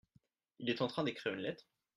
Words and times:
Il 0.57 0.71
est 0.71 0.81
en 0.81 0.87
train 0.87 1.03
d’écrire 1.03 1.31
une 1.35 1.41
lettre? 1.41 1.69